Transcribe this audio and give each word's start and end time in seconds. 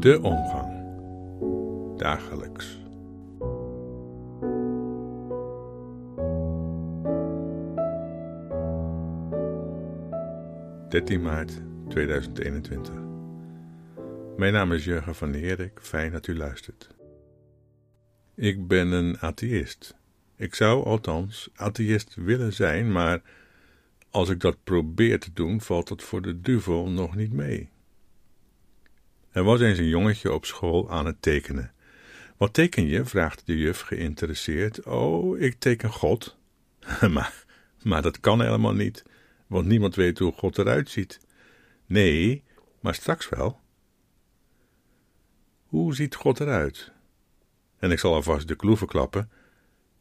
De 0.00 0.20
omgang. 0.20 0.72
Dagelijks. 1.98 2.78
...13 10.88 11.20
maart 11.20 11.62
2021. 11.88 12.94
Mijn 14.36 14.52
naam 14.52 14.72
is 14.72 14.84
Jurgen 14.84 15.14
van 15.14 15.32
der 15.32 15.40
Herik, 15.40 15.78
fijn 15.80 16.12
dat 16.12 16.26
u 16.26 16.36
luistert. 16.36 16.88
Ik 18.34 18.66
ben 18.66 18.92
een 18.92 19.18
atheïst. 19.18 19.96
Ik 20.36 20.54
zou 20.54 20.84
althans 20.84 21.50
atheïst 21.54 22.14
willen 22.14 22.52
zijn, 22.52 22.92
maar 22.92 23.22
als 24.10 24.28
ik 24.28 24.40
dat 24.40 24.64
probeer 24.64 25.20
te 25.20 25.32
doen, 25.32 25.60
valt 25.60 25.88
dat 25.88 26.02
voor 26.02 26.22
de 26.22 26.40
duvel 26.40 26.88
nog 26.88 27.16
niet 27.16 27.32
mee. 27.32 27.70
Er 29.30 29.42
was 29.42 29.60
eens 29.60 29.78
een 29.78 29.88
jongetje 29.88 30.32
op 30.32 30.44
school 30.44 30.90
aan 30.90 31.06
het 31.06 31.22
tekenen. 31.22 31.72
Wat 32.36 32.54
teken 32.54 32.86
je? 32.86 33.04
vraagt 33.04 33.46
de 33.46 33.58
juf 33.58 33.80
geïnteresseerd. 33.80 34.82
Oh, 34.84 35.38
ik 35.38 35.58
teken 35.58 35.90
God. 35.90 36.36
maar, 37.10 37.44
maar 37.82 38.02
dat 38.02 38.20
kan 38.20 38.40
helemaal 38.40 38.74
niet, 38.74 39.04
want 39.46 39.66
niemand 39.66 39.94
weet 39.94 40.18
hoe 40.18 40.32
God 40.32 40.58
eruit 40.58 40.90
ziet. 40.90 41.20
Nee, 41.86 42.44
maar 42.80 42.94
straks 42.94 43.28
wel. 43.28 43.60
Hoe 45.66 45.94
ziet 45.94 46.14
God 46.14 46.40
eruit? 46.40 46.92
En 47.78 47.90
ik 47.90 47.98
zal 47.98 48.14
alvast 48.14 48.48
de 48.48 48.56
kloe 48.56 48.76
verklappen. 48.76 49.30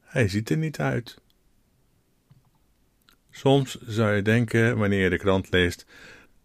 Hij 0.02 0.28
ziet 0.28 0.50
er 0.50 0.58
niet 0.58 0.80
uit. 0.80 1.22
Soms 3.32 3.82
zou 3.82 4.16
je 4.16 4.22
denken, 4.22 4.78
wanneer 4.78 5.04
je 5.04 5.10
de 5.10 5.18
krant 5.18 5.52
leest, 5.52 5.86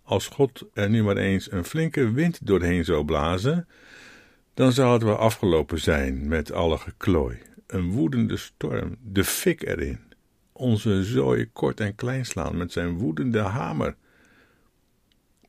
als 0.04 0.26
God 0.26 0.64
er 0.72 0.90
nu 0.90 1.02
maar 1.02 1.16
eens 1.16 1.52
een 1.52 1.64
flinke 1.64 2.12
wind 2.12 2.46
doorheen 2.46 2.84
zou 2.84 3.04
blazen, 3.04 3.68
dan 4.54 4.72
zou 4.72 4.92
het 4.92 5.02
wel 5.02 5.16
afgelopen 5.16 5.80
zijn 5.80 6.28
met 6.28 6.52
alle 6.52 6.78
geklooi. 6.78 7.38
Een 7.66 7.90
woedende 7.90 8.36
storm, 8.36 8.96
de 9.02 9.24
fik 9.24 9.62
erin. 9.62 9.98
Onze 10.52 11.04
zooi 11.04 11.50
kort 11.52 11.80
en 11.80 11.94
klein 11.94 12.26
slaan 12.26 12.56
met 12.56 12.72
zijn 12.72 12.98
woedende 12.98 13.38
hamer. 13.38 13.96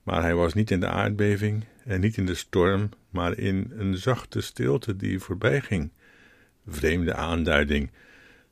Maar 0.04 0.22
hij 0.22 0.36
was 0.36 0.54
niet 0.54 0.72
in 0.72 0.80
de 0.80 0.88
aardbeving 0.88 1.66
en 1.84 2.00
niet 2.00 2.18
in 2.18 2.26
de 2.26 2.36
storm, 2.36 2.90
maar 3.10 3.38
in 3.38 3.72
een 3.76 3.98
zachte 3.98 4.42
stilte 4.42 4.96
die 4.96 5.20
voorbij 5.20 5.62
ging. 5.62 5.92
Vreemde 6.68 7.14
aanduiding. 7.14 7.92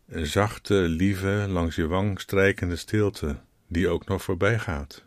Een 0.07 0.27
zachte, 0.27 0.75
lieve, 0.75 1.45
langs 1.49 1.75
je 1.75 1.87
wang 1.87 2.19
strijkende 2.19 2.75
stilte, 2.75 3.39
die 3.67 3.87
ook 3.87 4.07
nog 4.07 4.23
voorbij 4.23 4.59
gaat. 4.59 5.05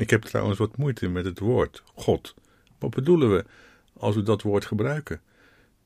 Ik 0.00 0.10
heb 0.10 0.22
trouwens 0.22 0.58
wat 0.58 0.76
moeite 0.76 1.08
met 1.08 1.24
het 1.24 1.38
woord 1.38 1.82
God. 1.94 2.34
Wat 2.78 2.90
bedoelen 2.90 3.30
we 3.30 3.44
als 3.96 4.14
we 4.14 4.22
dat 4.22 4.42
woord 4.42 4.64
gebruiken? 4.64 5.20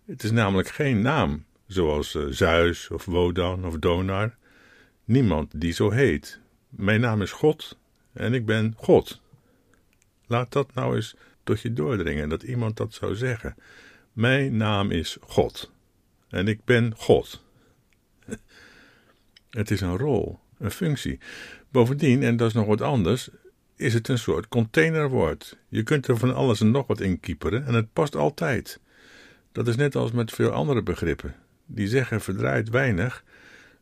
Het 0.05 0.23
is 0.23 0.31
namelijk 0.31 0.69
geen 0.69 1.01
naam, 1.01 1.45
zoals 1.67 2.15
uh, 2.15 2.27
Zeus 2.29 2.91
of 2.91 3.05
Wodan 3.05 3.65
of 3.67 3.79
Donar. 3.79 4.35
Niemand 5.05 5.61
die 5.61 5.73
zo 5.73 5.91
heet. 5.91 6.41
Mijn 6.69 7.01
naam 7.01 7.23
is 7.23 7.33
God 7.33 7.79
en 8.13 8.35
ik 8.35 8.47
ben 8.47 8.75
God. 8.77 9.21
Laat 10.27 10.53
dat 10.53 10.75
nou 10.75 10.97
eens 10.97 11.15
tot 11.45 11.61
je 11.61 11.73
doordringen, 11.73 12.29
dat 12.29 12.43
iemand 12.43 12.77
dat 12.77 12.95
zou 12.95 13.15
zeggen. 13.15 13.55
Mijn 14.13 14.57
naam 14.57 14.91
is 14.91 15.17
God 15.21 15.73
en 16.29 16.49
ik 16.49 16.65
ben 16.65 16.93
God. 16.97 17.45
Het 19.51 19.71
is 19.71 19.81
een 19.81 19.97
rol, 19.97 20.39
een 20.59 20.71
functie. 20.71 21.19
Bovendien, 21.71 22.23
en 22.23 22.37
dat 22.37 22.49
is 22.49 22.55
nog 22.55 22.67
wat 22.67 22.81
anders, 22.81 23.31
is 23.77 23.95
het 23.95 24.09
een 24.09 24.19
soort 24.19 24.49
containerwoord. 24.49 25.59
Je 25.69 25.83
kunt 25.83 26.09
er 26.09 26.17
van 26.17 26.35
alles 26.35 26.61
en 26.61 26.71
nog 26.71 26.87
wat 26.87 27.01
in 27.01 27.21
kieperen 27.21 27.67
en 27.67 27.75
het 27.75 27.93
past 27.93 28.17
altijd. 28.17 28.81
Dat 29.53 29.69
is 29.69 29.77
net 29.77 29.97
als 29.97 30.13
met 30.13 30.33
veel 30.33 30.51
andere 30.51 30.83
begrippen. 30.83 31.35
Die 31.67 31.89
zeggen 31.89 32.21
verdraait 32.21 32.69
weinig, 32.69 33.25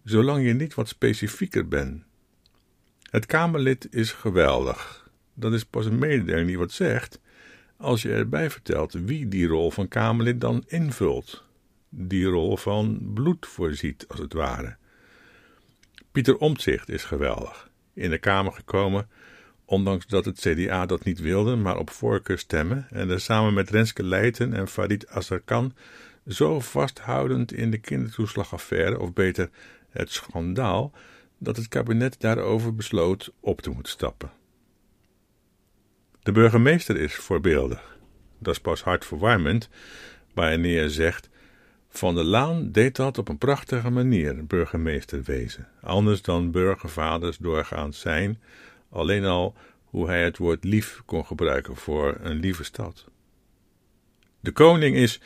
zolang 0.04 0.46
je 0.46 0.52
niet 0.52 0.74
wat 0.74 0.88
specifieker 0.88 1.68
bent. 1.68 2.02
Het 3.10 3.26
Kamerlid 3.26 3.86
is 3.90 4.12
geweldig. 4.12 5.10
Dat 5.34 5.52
is 5.52 5.64
pas 5.64 5.86
een 5.86 5.98
mededeling 5.98 6.46
die 6.46 6.58
wat 6.58 6.72
zegt, 6.72 7.20
als 7.76 8.02
je 8.02 8.12
erbij 8.12 8.50
vertelt 8.50 8.92
wie 8.92 9.28
die 9.28 9.46
rol 9.46 9.70
van 9.70 9.88
Kamerlid 9.88 10.40
dan 10.40 10.64
invult. 10.66 11.44
Die 11.88 12.24
rol 12.24 12.56
van 12.56 13.10
bloed 13.14 13.46
voorziet, 13.46 14.04
als 14.08 14.20
het 14.20 14.32
ware. 14.32 14.76
Pieter 16.12 16.36
Omtzigt 16.36 16.88
is 16.88 17.04
geweldig. 17.04 17.70
In 17.94 18.10
de 18.10 18.18
Kamer 18.18 18.52
gekomen 18.52 19.08
ondanks 19.64 20.06
dat 20.06 20.24
het 20.24 20.40
CDA 20.40 20.86
dat 20.86 21.04
niet 21.04 21.20
wilde, 21.20 21.56
maar 21.56 21.78
op 21.78 21.90
voorkeur 21.90 22.38
stemmen, 22.38 22.86
en 22.90 23.10
er 23.10 23.20
samen 23.20 23.54
met 23.54 23.70
Renske 23.70 24.04
Leijten 24.04 24.54
en 24.54 24.68
Farid 24.68 25.08
Azarkan 25.08 25.74
zo 26.28 26.60
vasthoudend 26.60 27.52
in 27.52 27.70
de 27.70 27.78
kindertoeslagaffaire, 27.78 28.98
of 28.98 29.12
beter 29.12 29.50
het 29.90 30.10
schandaal, 30.10 30.92
dat 31.38 31.56
het 31.56 31.68
kabinet 31.68 32.20
daarover 32.20 32.74
besloot 32.74 33.32
op 33.40 33.60
te 33.60 33.70
moeten 33.70 33.92
stappen. 33.92 34.30
De 36.22 36.32
burgemeester 36.32 36.96
is 36.96 37.14
voorbeeldig. 37.14 37.98
Dat 38.38 38.54
is 38.54 38.60
pas 38.60 38.82
hartverwarmend, 38.82 39.68
wanneer 40.34 40.90
zegt 40.90 41.30
van 41.88 42.14
der 42.14 42.24
Laan 42.24 42.72
deed 42.72 42.96
dat 42.96 43.18
op 43.18 43.28
een 43.28 43.38
prachtige 43.38 43.90
manier, 43.90 44.46
burgemeester 44.46 45.22
wezen, 45.22 45.68
anders 45.80 46.22
dan 46.22 46.50
burgervaders 46.50 47.36
doorgaans 47.36 48.00
zijn, 48.00 48.40
alleen 48.92 49.24
al 49.24 49.54
hoe 49.84 50.06
hij 50.06 50.24
het 50.24 50.38
woord 50.38 50.64
lief 50.64 51.02
kon 51.04 51.26
gebruiken 51.26 51.76
voor 51.76 52.16
een 52.20 52.36
lieve 52.36 52.64
stad. 52.64 53.04
De 54.40 54.52
koning 54.52 54.96
is, 54.96 55.20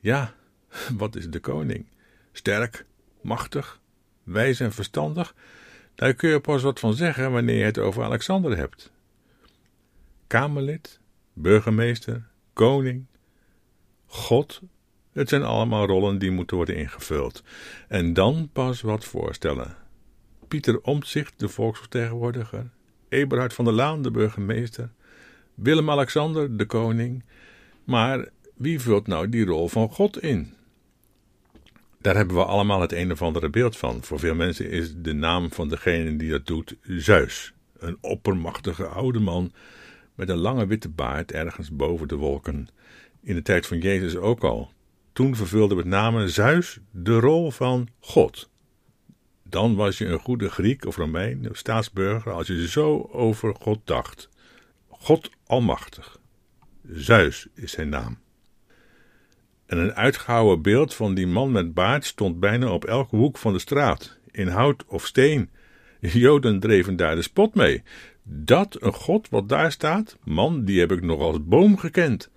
ja, 0.00 0.34
wat 1.02 1.16
is 1.16 1.30
de 1.30 1.40
koning? 1.40 1.86
Sterk, 2.32 2.84
machtig, 3.20 3.80
wijs 4.22 4.60
en 4.60 4.72
verstandig? 4.72 5.34
Daar 5.94 6.14
kun 6.14 6.30
je 6.30 6.40
pas 6.40 6.62
wat 6.62 6.80
van 6.80 6.94
zeggen 6.94 7.32
wanneer 7.32 7.56
je 7.56 7.64
het 7.64 7.78
over 7.78 8.02
Alexander 8.02 8.56
hebt. 8.56 8.92
Kamerlid, 10.26 11.00
burgemeester, 11.32 12.28
koning, 12.52 13.06
God, 14.06 14.60
het 15.12 15.28
zijn 15.28 15.42
allemaal 15.42 15.86
rollen 15.86 16.18
die 16.18 16.30
moeten 16.30 16.56
worden 16.56 16.76
ingevuld. 16.76 17.42
En 17.88 18.12
dan 18.12 18.50
pas 18.52 18.80
wat 18.80 19.04
voorstellen. 19.04 19.76
Pieter 20.48 20.80
Omtzigt, 20.80 21.38
de 21.38 21.48
volksvertegenwoordiger, 21.48 22.70
Eberhard 23.12 23.54
van 23.54 23.64
der 23.64 23.74
Laan, 23.74 24.02
de 24.02 24.10
burgemeester, 24.10 24.90
Willem-Alexander, 25.54 26.56
de 26.56 26.66
koning. 26.66 27.24
Maar 27.84 28.28
wie 28.54 28.80
vult 28.80 29.06
nou 29.06 29.28
die 29.28 29.44
rol 29.44 29.68
van 29.68 29.88
God 29.88 30.22
in? 30.22 30.54
Daar 32.00 32.16
hebben 32.16 32.36
we 32.36 32.44
allemaal 32.44 32.80
het 32.80 32.92
een 32.92 33.12
of 33.12 33.22
andere 33.22 33.50
beeld 33.50 33.76
van. 33.76 34.02
Voor 34.02 34.18
veel 34.18 34.34
mensen 34.34 34.70
is 34.70 34.94
de 34.96 35.12
naam 35.12 35.52
van 35.52 35.68
degene 35.68 36.16
die 36.16 36.30
dat 36.30 36.46
doet 36.46 36.76
Zeus, 36.82 37.52
een 37.78 37.98
oppermachtige 38.00 38.86
oude 38.86 39.20
man 39.20 39.52
met 40.14 40.28
een 40.28 40.38
lange 40.38 40.66
witte 40.66 40.88
baard 40.88 41.32
ergens 41.32 41.70
boven 41.70 42.08
de 42.08 42.16
wolken. 42.16 42.68
In 43.20 43.34
de 43.34 43.42
tijd 43.42 43.66
van 43.66 43.78
Jezus 43.78 44.16
ook 44.16 44.44
al. 44.44 44.70
Toen 45.12 45.36
vervulde 45.36 45.74
met 45.74 45.84
name 45.84 46.28
Zeus 46.28 46.78
de 46.90 47.18
rol 47.18 47.50
van 47.50 47.88
God. 48.00 48.50
Dan 49.52 49.74
was 49.74 49.98
je 49.98 50.06
een 50.06 50.18
goede 50.18 50.50
Griek 50.50 50.84
of 50.84 50.96
Romein 50.96 51.50
of 51.50 51.56
staatsburger 51.56 52.32
als 52.32 52.46
je 52.46 52.68
zo 52.68 53.08
over 53.10 53.54
God 53.54 53.80
dacht. 53.84 54.28
God 54.88 55.30
Almachtig. 55.46 56.20
Zeus 56.88 57.48
is 57.54 57.72
zijn 57.72 57.88
naam. 57.88 58.18
En 59.66 59.78
een 59.78 59.94
uitgehouwen 59.94 60.62
beeld 60.62 60.94
van 60.94 61.14
die 61.14 61.26
man 61.26 61.52
met 61.52 61.74
baard 61.74 62.04
stond 62.04 62.40
bijna 62.40 62.70
op 62.72 62.84
elke 62.84 63.16
hoek 63.16 63.38
van 63.38 63.52
de 63.52 63.58
straat, 63.58 64.18
in 64.30 64.48
hout 64.48 64.84
of 64.86 65.06
steen. 65.06 65.50
Joden 66.00 66.60
dreven 66.60 66.96
daar 66.96 67.14
de 67.14 67.22
spot 67.22 67.54
mee. 67.54 67.82
Dat 68.22 68.76
een 68.80 68.94
God 68.94 69.28
wat 69.28 69.48
daar 69.48 69.72
staat, 69.72 70.18
man, 70.24 70.64
die 70.64 70.80
heb 70.80 70.92
ik 70.92 71.02
nog 71.02 71.20
als 71.20 71.44
boom 71.44 71.78
gekend. 71.78 72.30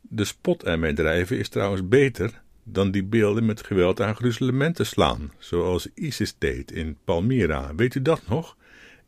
De 0.00 0.24
spot 0.24 0.64
ermee 0.64 0.92
drijven 0.92 1.38
is 1.38 1.48
trouwens 1.48 1.88
beter 1.88 2.42
dan 2.72 2.90
die 2.90 3.04
beelden 3.04 3.46
met 3.46 3.66
geweld 3.66 4.00
aan 4.00 4.16
gruzelementen 4.16 4.86
slaan, 4.86 5.32
zoals 5.38 5.88
ISIS 5.94 6.34
deed 6.38 6.72
in 6.72 6.96
Palmyra. 7.04 7.74
Weet 7.74 7.94
u 7.94 8.02
dat 8.02 8.22
nog? 8.28 8.56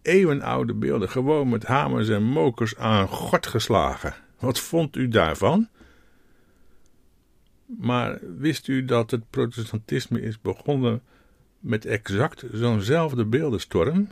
Eeuwenoude 0.03 0.75
beelden, 0.75 1.09
gewoon 1.09 1.49
met 1.49 1.65
hamers 1.65 2.09
en 2.09 2.23
mokers 2.23 2.77
aan 2.77 3.09
gort 3.09 3.47
geslagen. 3.47 4.15
Wat 4.39 4.61
vond 4.61 4.97
u 4.97 5.09
daarvan? 5.09 5.69
Maar 7.79 8.19
wist 8.39 8.69
u 8.69 8.85
dat 8.85 9.11
het 9.11 9.31
protestantisme 9.31 10.21
is 10.21 10.41
begonnen 10.41 11.03
met 11.61 11.85
exact 11.87 12.45
zo'nzelfde 12.53 13.25
beeldenstorm? 13.25 14.09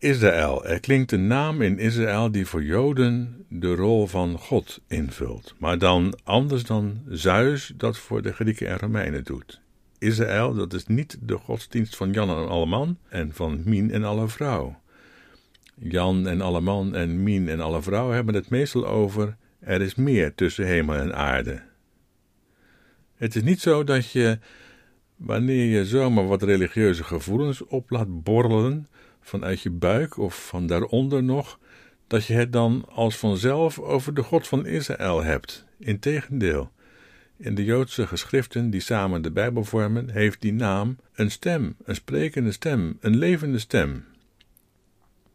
Israël. 0.00 0.64
Er 0.64 0.80
klinkt 0.80 1.12
een 1.12 1.26
naam 1.26 1.62
in 1.62 1.78
Israël 1.78 2.30
die 2.30 2.46
voor 2.46 2.62
Joden 2.62 3.44
de 3.48 3.74
rol 3.74 4.06
van 4.06 4.38
God 4.38 4.80
invult, 4.88 5.54
maar 5.58 5.78
dan 5.78 6.18
anders 6.24 6.64
dan 6.64 7.00
Zeus 7.08 7.72
dat 7.76 7.98
voor 7.98 8.22
de 8.22 8.32
Grieken 8.32 8.66
en 8.68 8.78
Romeinen 8.78 9.24
doet. 9.24 9.60
Israël, 9.98 10.54
dat 10.54 10.72
is 10.72 10.86
niet 10.86 11.18
de 11.22 11.36
godsdienst 11.36 11.96
van 11.96 12.12
Jan 12.12 12.28
en 12.28 12.48
Alleman 12.48 12.98
en 13.08 13.32
van 13.32 13.60
Mien 13.64 13.90
en 13.90 14.04
alle 14.04 14.28
vrouw. 14.28 14.80
Jan 15.74 16.28
en 16.28 16.40
alle 16.40 16.60
man 16.60 16.94
en 16.94 17.22
Mien 17.22 17.48
en 17.48 17.60
alle 17.60 17.82
vrouw 17.82 18.10
hebben 18.10 18.34
het 18.34 18.50
meestal 18.50 18.86
over 18.86 19.36
er 19.58 19.80
is 19.80 19.94
meer 19.94 20.34
tussen 20.34 20.66
hemel 20.66 20.94
en 20.94 21.14
aarde. 21.14 21.62
Het 23.14 23.36
is 23.36 23.42
niet 23.42 23.60
zo 23.60 23.84
dat 23.84 24.10
je, 24.10 24.38
wanneer 25.16 25.64
je 25.64 25.86
zomaar 25.86 26.26
wat 26.26 26.42
religieuze 26.42 27.04
gevoelens 27.04 27.64
op 27.64 27.90
laat 27.90 28.22
borrelen 28.22 28.88
vanuit 29.30 29.60
je 29.60 29.70
buik 29.70 30.18
of 30.18 30.46
van 30.46 30.66
daaronder 30.66 31.22
nog, 31.22 31.58
dat 32.06 32.26
je 32.26 32.34
het 32.34 32.52
dan 32.52 32.84
als 32.88 33.16
vanzelf 33.16 33.78
over 33.78 34.14
de 34.14 34.22
God 34.22 34.48
van 34.48 34.66
Israël 34.66 35.22
hebt. 35.22 35.64
Integendeel, 35.78 36.70
in 37.36 37.54
de 37.54 37.64
Joodse 37.64 38.06
geschriften 38.06 38.70
die 38.70 38.80
samen 38.80 39.22
de 39.22 39.30
Bijbel 39.30 39.64
vormen, 39.64 40.10
heeft 40.10 40.40
die 40.40 40.52
naam 40.52 40.96
een 41.14 41.30
stem, 41.30 41.76
een 41.84 41.94
sprekende 41.94 42.52
stem, 42.52 42.96
een 43.00 43.16
levende 43.16 43.58
stem. 43.58 44.04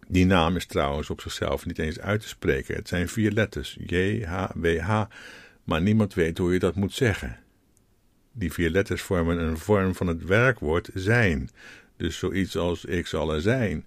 Die 0.08 0.26
naam 0.26 0.56
is 0.56 0.66
trouwens 0.66 1.10
op 1.10 1.22
zichzelf 1.22 1.66
niet 1.66 1.80
eens 1.80 2.00
uit 2.00 2.22
te 2.22 2.28
spreken. 2.28 2.76
Het 2.76 2.88
zijn 2.88 3.10
vier 3.10 3.32
letters, 3.32 3.78
J, 3.86 4.24
H, 4.24 4.46
W, 4.56 4.80
H, 4.80 5.04
maar 5.64 5.82
niemand 5.82 6.14
weet 6.14 6.38
hoe 6.38 6.54
je 6.54 6.60
dat 6.60 6.76
moet 6.76 6.94
zeggen. 6.94 7.40
Die 8.32 8.54
vier 8.54 8.70
letters 8.70 9.02
vormen 9.02 9.40
een 9.40 9.58
vorm 9.58 9.96
van 9.96 10.08
het 10.08 10.24
werkwoord 10.24 10.90
zijn, 10.94 11.50
dus 11.98 12.18
zoiets 12.18 12.58
als 12.58 12.86
ik 12.86 13.08
zal 13.08 13.34
er 13.34 13.42
zijn. 13.42 13.86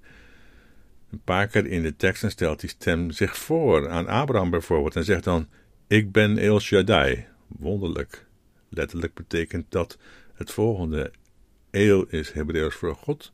Een 1.10 1.22
paar 1.24 1.46
keer 1.46 1.66
in 1.66 1.82
de 1.82 1.96
teksten 1.96 2.30
stelt 2.30 2.60
die 2.60 2.70
stem 2.70 3.10
zich 3.10 3.36
voor, 3.36 3.88
aan 3.88 4.06
Abraham 4.06 4.50
bijvoorbeeld, 4.50 4.96
en 4.96 5.04
zegt 5.04 5.24
dan: 5.24 5.48
Ik 5.86 6.12
ben 6.12 6.38
El 6.38 6.60
Shaddai. 6.60 7.26
Wonderlijk. 7.46 8.26
Letterlijk 8.68 9.14
betekent 9.14 9.66
dat 9.68 9.98
het 10.34 10.50
volgende. 10.50 11.12
El 11.70 12.04
is 12.04 12.32
Hebreeuws 12.32 12.74
voor 12.74 12.94
God, 12.94 13.32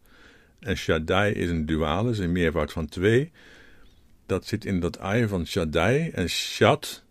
en 0.60 0.76
Shaddai 0.76 1.32
is 1.32 1.50
een 1.50 1.66
dualis, 1.66 2.18
een 2.18 2.32
meervoud 2.32 2.72
van 2.72 2.86
twee. 2.86 3.32
Dat 4.26 4.46
zit 4.46 4.64
in 4.64 4.80
dat 4.80 4.96
ei 4.96 5.28
van 5.28 5.46
Shaddai, 5.46 6.08
en 6.08 6.28
Shad 6.28 7.04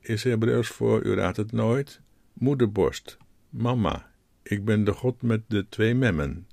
is 0.00 0.24
Hebreeuws 0.24 0.68
voor, 0.68 1.04
u 1.04 1.14
raadt 1.14 1.36
het 1.36 1.52
nooit, 1.52 2.00
moederborst, 2.32 3.16
mama. 3.48 4.10
Ik 4.42 4.64
ben 4.64 4.84
de 4.84 4.92
God 4.92 5.22
met 5.22 5.40
de 5.48 5.66
twee 5.68 5.94
memmen, 5.94 6.46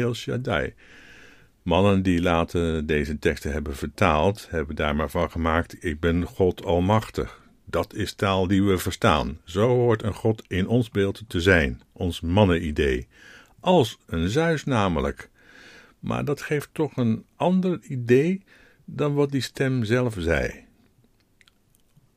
El 0.00 0.14
Shaddai. 0.14 0.74
Mannen 1.62 2.02
die 2.02 2.22
later 2.22 2.86
deze 2.86 3.18
teksten 3.18 3.52
hebben 3.52 3.76
vertaald, 3.76 4.46
hebben 4.50 4.76
daar 4.76 4.96
maar 4.96 5.10
van 5.10 5.30
gemaakt: 5.30 5.84
Ik 5.84 6.00
ben 6.00 6.24
God 6.24 6.64
Almachtig. 6.64 7.42
Dat 7.64 7.94
is 7.94 8.12
taal 8.12 8.46
die 8.46 8.62
we 8.62 8.78
verstaan. 8.78 9.40
Zo 9.44 9.68
hoort 9.68 10.02
een 10.02 10.14
God 10.14 10.42
in 10.48 10.66
ons 10.68 10.90
beeld 10.90 11.22
te 11.26 11.40
zijn, 11.40 11.82
ons 11.92 12.20
mannenidee. 12.20 13.08
Als 13.60 13.98
een 14.06 14.28
Zeus 14.28 14.64
namelijk. 14.64 15.30
Maar 15.98 16.24
dat 16.24 16.42
geeft 16.42 16.68
toch 16.72 16.96
een 16.96 17.24
ander 17.36 17.80
idee 17.82 18.42
dan 18.84 19.14
wat 19.14 19.30
die 19.30 19.40
stem 19.40 19.84
zelf 19.84 20.14
zei. 20.18 20.64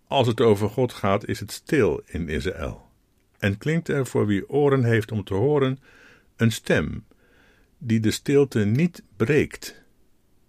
Als 0.08 0.28
het 0.28 0.42
over 0.42 0.70
God 0.70 0.94
gaat, 0.94 1.28
is 1.28 1.40
het 1.40 1.52
stil 1.52 2.02
in 2.06 2.30
Israël. 2.30 2.90
En 3.40 3.58
klinkt 3.58 3.88
er 3.90 4.08
voor 4.08 4.26
wie 4.26 4.50
oren 4.50 4.84
heeft 4.84 5.12
om 5.12 5.24
te 5.24 5.34
horen 5.34 5.80
een 6.36 6.52
stem 6.52 7.04
die 7.78 8.00
de 8.00 8.12
stilte 8.12 8.66
niet 8.66 9.04
breekt. 9.16 9.82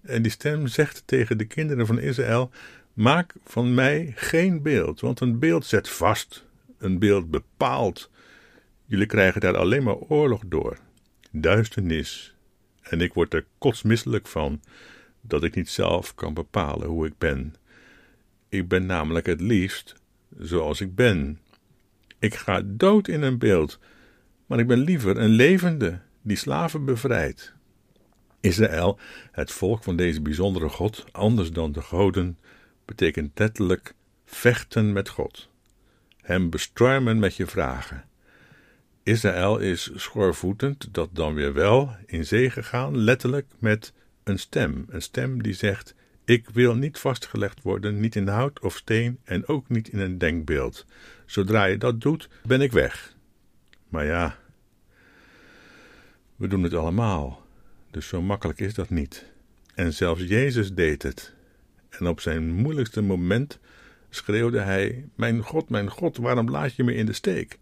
En 0.01 0.23
die 0.23 0.31
stem 0.31 0.67
zegt 0.67 1.03
tegen 1.07 1.39
de 1.39 1.45
kinderen 1.45 1.87
van 1.87 1.99
Israël: 1.99 2.51
Maak 2.93 3.35
van 3.45 3.75
mij 3.75 4.13
geen 4.15 4.63
beeld, 4.63 5.01
want 5.01 5.21
een 5.21 5.39
beeld 5.39 5.67
zet 5.67 5.89
vast, 5.89 6.45
een 6.79 6.99
beeld 6.99 7.31
bepaalt. 7.31 8.11
Jullie 8.85 9.07
krijgen 9.07 9.41
daar 9.41 9.57
alleen 9.57 9.83
maar 9.83 9.97
oorlog 9.97 10.43
door, 10.47 10.79
duisternis. 11.31 12.35
En 12.83 13.01
ik 13.01 13.15
word 13.15 13.35
er 13.35 13.47
kotsmisselijk 13.59 14.27
van 14.27 14.61
dat 15.21 15.45
ik 15.45 15.55
niet 15.55 15.69
zelf 15.69 16.15
kan 16.15 16.35
bepalen 16.35 16.89
hoe 16.89 17.07
ik 17.07 17.19
ben. 17.19 17.55
Ik 18.49 18.69
ben 18.69 18.87
namelijk 18.87 19.27
het 19.27 19.41
liefst 19.41 19.95
zoals 20.39 20.81
ik 20.81 20.95
ben. 20.95 21.39
Ik 22.19 22.35
ga 22.35 22.63
dood 22.65 23.09
in 23.09 23.23
een 23.23 23.39
beeld, 23.39 23.79
maar 24.47 24.59
ik 24.59 24.67
ben 24.67 24.79
liever 24.79 25.17
een 25.17 25.29
levende 25.29 26.01
die 26.29 26.37
slaven 26.37 26.85
bevrijdt. 26.85 27.55
Israël, 28.41 28.99
het 29.33 29.53
volk 29.53 29.83
van 29.83 29.97
deze 29.97 30.23
bijzondere 30.23 30.69
God, 30.69 31.05
anders 31.13 31.53
dan 31.53 31.73
de 31.73 31.81
goden, 31.81 32.39
betekent 32.85 33.39
letterlijk 33.39 33.95
vechten 34.25 34.93
met 34.93 35.09
God. 35.09 35.49
Hem 36.21 36.51
bestormen 36.51 37.19
met 37.19 37.37
je 37.37 37.47
vragen. 37.47 38.05
Israël 39.03 39.59
is 39.59 39.91
schoorvoetend, 39.95 40.89
dat 40.95 41.09
dan 41.13 41.35
weer 41.35 41.53
wel 41.53 41.97
in 42.07 42.27
zee 42.27 42.51
gegaan, 42.51 42.97
letterlijk 42.97 43.47
met 43.59 43.93
een 44.25 44.39
stem. 44.39 44.85
Een 44.89 45.03
stem 45.03 45.43
die 45.43 45.55
zegt: 45.55 45.95
Ik 46.25 46.49
wil 46.49 46.75
niet 46.75 46.99
vastgelegd 46.99 47.63
worden, 47.63 48.01
niet 48.01 48.17
in 48.17 48.29
hout 48.29 48.61
of 48.61 48.77
steen 48.77 49.19
en 49.25 49.47
ook 49.47 49.69
niet 49.69 49.89
in 49.89 49.99
een 49.99 50.19
denkbeeld. 50.19 50.87
Zodra 51.27 51.65
je 51.65 51.79
dat 51.79 52.01
doet, 52.01 52.29
ben 52.43 52.61
ik 52.61 52.73
weg. 52.73 53.17
Maar 53.89 54.05
ja, 54.05 54.39
we 56.39 56.49
doen 56.49 56.63
het 56.63 56.75
allemaal, 56.75 57.47
dus 57.91 58.09
zo 58.09 58.23
makkelijk 58.23 58.61
is 58.61 58.75
dat 58.75 58.91
niet. 58.91 59.25
En 59.75 59.93
zelfs 59.93 60.23
Jezus 60.23 60.75
deed 60.75 61.03
het. 61.03 61.35
En 61.89 62.07
op 62.07 62.21
zijn 62.21 62.53
moeilijkste 62.53 63.01
moment 63.01 63.59
schreeuwde 64.11 64.61
hij: 64.61 65.09
Mijn 65.15 65.43
God, 65.43 65.69
mijn 65.69 65.91
God, 65.91 66.17
waarom 66.17 66.51
laat 66.51 66.75
je 66.75 66.85
me 66.85 66.95
in 66.95 67.07
de 67.07 67.13
steek? 67.13 67.59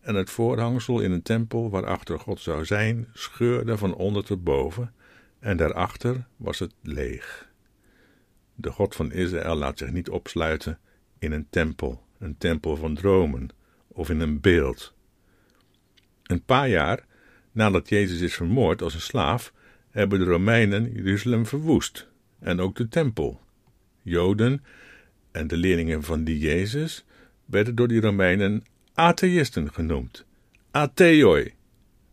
En 0.00 0.14
het 0.14 0.30
voorhangsel 0.30 1.00
in 1.00 1.12
een 1.12 1.22
tempel 1.22 1.70
waarachter 1.70 2.18
God 2.18 2.40
zou 2.40 2.64
zijn, 2.64 3.08
scheurde 3.12 3.78
van 3.78 3.94
onder 3.94 4.24
tot 4.24 4.44
boven, 4.44 4.94
en 5.38 5.56
daarachter 5.56 6.26
was 6.36 6.58
het 6.58 6.74
leeg. 6.82 7.48
De 8.54 8.70
God 8.70 8.94
van 8.94 9.12
Israël 9.12 9.56
laat 9.56 9.78
zich 9.78 9.90
niet 9.90 10.10
opsluiten 10.10 10.78
in 11.18 11.32
een 11.32 11.46
tempel, 11.50 12.02
een 12.18 12.38
tempel 12.38 12.76
van 12.76 12.94
dromen 12.94 13.48
of 13.88 14.10
in 14.10 14.20
een 14.20 14.40
beeld. 14.40 14.94
Een 16.22 16.42
paar 16.42 16.68
jaar 16.68 17.08
Nadat 17.52 17.88
Jezus 17.88 18.20
is 18.20 18.34
vermoord 18.34 18.82
als 18.82 18.94
een 18.94 19.00
slaaf, 19.00 19.52
hebben 19.90 20.18
de 20.18 20.24
Romeinen 20.24 20.92
Jeruzalem 20.92 21.46
verwoest 21.46 22.08
en 22.38 22.60
ook 22.60 22.76
de 22.76 22.88
tempel. 22.88 23.40
Joden 24.02 24.64
en 25.30 25.46
de 25.46 25.56
leerlingen 25.56 26.02
van 26.02 26.24
die 26.24 26.38
Jezus 26.38 27.04
werden 27.44 27.74
door 27.74 27.88
die 27.88 28.00
Romeinen 28.00 28.64
atheïsten 28.94 29.72
genoemd. 29.72 30.24
Atheoi. 30.70 31.54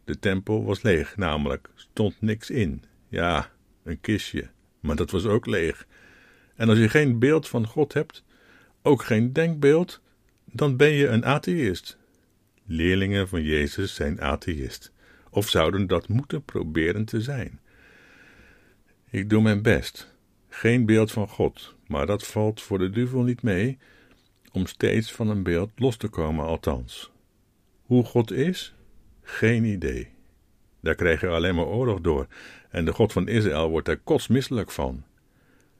De 0.05 0.19
tempel 0.19 0.63
was 0.65 0.81
leeg, 0.81 1.17
namelijk 1.17 1.69
stond 1.75 2.21
niks 2.21 2.49
in. 2.49 2.83
Ja, 3.07 3.51
een 3.83 4.01
kistje, 4.01 4.49
maar 4.79 4.95
dat 4.95 5.11
was 5.11 5.25
ook 5.25 5.45
leeg. 5.45 5.87
En 6.55 6.69
als 6.69 6.77
je 6.77 6.89
geen 6.89 7.19
beeld 7.19 7.47
van 7.47 7.67
God 7.67 7.93
hebt, 7.93 8.23
ook 8.81 9.03
geen 9.03 9.33
denkbeeld, 9.33 10.01
dan 10.45 10.77
ben 10.77 10.91
je 10.91 11.07
een 11.07 11.25
atheïst. 11.25 11.97
Leerlingen 12.65 13.27
van 13.27 13.43
Jezus 13.43 13.95
zijn 13.95 14.21
atheïst 14.21 14.91
of 15.37 15.49
zouden 15.49 15.87
dat 15.87 16.07
moeten 16.07 16.43
proberen 16.43 17.05
te 17.05 17.21
zijn. 17.21 17.59
Ik 19.09 19.29
doe 19.29 19.41
mijn 19.41 19.61
best, 19.61 20.15
geen 20.49 20.85
beeld 20.85 21.11
van 21.11 21.27
God, 21.27 21.75
maar 21.87 22.05
dat 22.05 22.27
valt 22.27 22.61
voor 22.61 22.77
de 22.77 22.89
duivel 22.89 23.21
niet 23.21 23.41
mee, 23.41 23.77
om 24.51 24.65
steeds 24.65 25.11
van 25.11 25.29
een 25.29 25.43
beeld 25.43 25.71
los 25.75 25.97
te 25.97 26.07
komen, 26.07 26.45
althans. 26.45 27.11
Hoe 27.85 28.03
God 28.03 28.31
is? 28.31 28.75
Geen 29.21 29.63
idee. 29.63 30.09
Daar 30.81 30.95
krijg 30.95 31.21
je 31.21 31.27
alleen 31.27 31.55
maar 31.55 31.65
oorlog 31.65 32.01
door, 32.01 32.27
en 32.69 32.85
de 32.85 32.93
God 32.93 33.11
van 33.11 33.27
Israël 33.27 33.69
wordt 33.69 33.87
er 33.87 33.97
kotsmisselijk 33.97 34.71
van. 34.71 35.03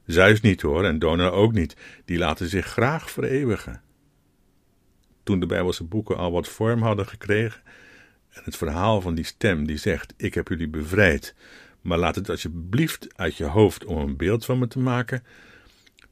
Zeus 0.06 0.40
niet 0.40 0.62
hoor, 0.62 0.84
en 0.84 0.98
Dona 0.98 1.28
ook 1.28 1.52
niet, 1.52 1.76
die 2.04 2.18
laten 2.18 2.48
zich 2.48 2.66
graag 2.66 3.10
vereeuwigen. 3.10 3.82
Toen 5.22 5.40
de 5.40 5.46
Bijbelse 5.46 5.84
boeken 5.84 6.16
al 6.16 6.32
wat 6.32 6.48
vorm 6.48 6.82
hadden 6.82 7.06
gekregen, 7.06 7.62
en 8.30 8.42
het 8.44 8.56
verhaal 8.56 9.00
van 9.00 9.14
die 9.14 9.24
stem 9.24 9.66
die 9.66 9.76
zegt: 9.76 10.14
Ik 10.16 10.34
heb 10.34 10.48
jullie 10.48 10.68
bevrijd, 10.68 11.34
maar 11.80 11.98
laat 11.98 12.14
het 12.14 12.30
alsjeblieft 12.30 13.08
uit 13.16 13.36
je 13.36 13.44
hoofd 13.44 13.84
om 13.84 13.98
een 13.98 14.16
beeld 14.16 14.44
van 14.44 14.58
me 14.58 14.68
te 14.68 14.78
maken. 14.78 15.24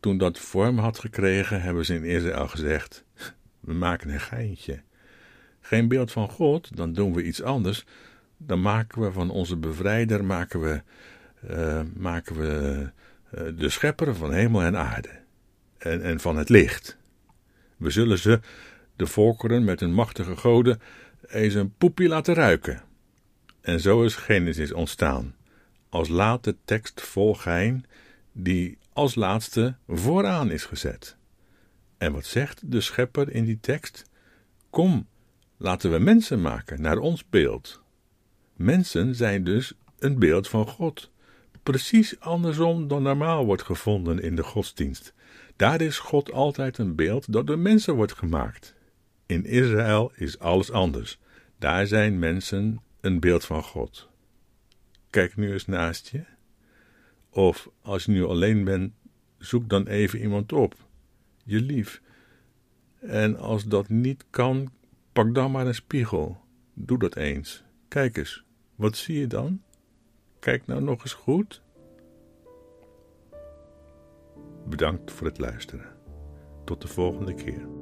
Toen 0.01 0.19
dat 0.19 0.39
vorm 0.39 0.79
had 0.79 0.99
gekregen, 0.99 1.63
hebben 1.63 1.85
ze 1.85 1.95
in 1.95 2.05
Israël 2.05 2.49
gezegd: 2.49 3.05
We 3.61 3.73
maken 3.73 4.11
een 4.11 4.21
geintje. 4.21 4.83
Geen 5.61 5.89
beeld 5.89 6.13
van 6.13 6.29
God, 6.29 6.77
dan 6.77 6.93
doen 6.93 7.15
we 7.15 7.25
iets 7.25 7.43
anders. 7.43 7.85
Dan 8.37 8.61
maken 8.61 9.03
we 9.03 9.13
van 9.13 9.31
onze 9.31 9.57
bevrijder 9.57 10.25
maken 10.25 10.61
we, 10.61 10.83
uh, 11.51 11.81
maken 11.95 12.37
we 12.37 12.91
uh, 13.35 13.59
de 13.59 13.69
schepper 13.69 14.15
van 14.15 14.33
hemel 14.33 14.63
en 14.63 14.77
aarde. 14.77 15.09
En, 15.79 16.03
en 16.03 16.21
van 16.21 16.37
het 16.37 16.49
licht. 16.49 16.97
We 17.77 17.91
zullen 17.91 18.19
ze, 18.19 18.41
de 18.97 19.07
volkeren 19.07 19.65
met 19.65 19.81
hun 19.81 19.93
machtige 19.93 20.37
goden, 20.37 20.81
eens 21.29 21.55
een 21.55 21.75
poepje 21.77 22.09
laten 22.09 22.35
ruiken. 22.35 22.83
En 23.61 23.81
zo 23.81 24.03
is 24.03 24.15
Genesis 24.15 24.73
ontstaan, 24.73 25.35
als 25.89 26.09
late 26.09 26.57
tekst 26.65 27.01
vol 27.01 27.35
gein, 27.35 27.85
die 28.33 28.79
als 28.93 29.15
laatste 29.15 29.77
vooraan 29.89 30.51
is 30.51 30.65
gezet. 30.65 31.17
En 31.99 32.13
wat 32.13 32.25
zegt 32.25 32.71
de 32.71 32.81
schepper 32.81 33.31
in 33.31 33.45
die 33.45 33.61
tekst? 33.61 34.05
Kom, 34.71 35.07
laten 35.57 35.91
we 35.91 35.99
mensen 35.99 36.41
maken 36.41 36.81
naar 36.81 36.99
ons 36.99 37.29
beeld. 37.29 37.83
Mensen 38.57 39.15
zijn 39.15 39.45
dus 39.45 39.73
een 39.99 40.19
beeld 40.19 40.49
van 40.49 40.69
God. 40.69 41.11
precies 41.63 42.21
andersom 42.21 42.89
dan 42.89 43.03
normaal 43.03 43.45
wordt 43.45 43.63
gevonden 43.63 44.23
in 44.23 44.37
de 44.37 44.43
godsdienst. 44.43 45.15
Daar 45.57 45.81
is 45.81 45.99
God 45.99 46.33
altijd 46.33 46.79
een 46.79 46.95
beeld 46.95 47.33
dat 47.33 47.47
door 47.47 47.59
mensen 47.59 47.95
wordt 47.95 48.13
gemaakt. 48.13 48.76
In 49.27 49.45
Israël 49.45 50.13
is 50.15 50.39
alles 50.39 50.71
anders. 50.71 51.19
Daar 51.59 51.87
zijn 51.87 52.19
mensen 52.19 52.83
een 53.01 53.21
beeld 53.21 53.45
van 53.45 53.63
God. 53.63 54.09
Kijk 55.11 55.37
nu 55.37 55.53
eens 55.53 55.67
naast 55.67 56.09
je. 56.09 56.25
Of 57.31 57.71
als 57.83 58.05
je 58.05 58.13
nu 58.13 58.25
alleen 58.25 58.65
bent, 58.65 58.93
zoek 59.39 59.69
dan 59.69 59.87
even 59.87 60.21
iemand 60.21 60.53
op. 60.53 60.75
Je 61.45 61.61
lief. 61.61 62.03
En 63.01 63.37
als 63.37 63.65
dat 63.65 63.89
niet 63.89 64.25
kan, 64.31 64.73
pak 65.13 65.35
dan 65.35 65.51
maar 65.51 65.67
een 65.67 65.75
spiegel. 65.75 66.41
Doe 66.75 66.99
dat 66.99 67.17
eens. 67.17 67.65
Kijk 67.89 68.17
eens. 68.17 68.45
Wat 68.75 68.97
zie 68.97 69.19
je 69.19 69.27
dan? 69.27 69.63
Kijk 70.39 70.67
nou 70.67 70.83
nog 70.83 71.01
eens 71.01 71.15
goed. 71.15 71.63
Bedankt 74.69 75.13
voor 75.13 75.27
het 75.27 75.39
luisteren. 75.39 75.89
Tot 76.65 76.83
de 76.83 76.89
volgende 76.89 77.35
keer. 77.35 77.76